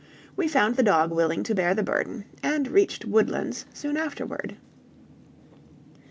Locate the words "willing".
1.11-1.43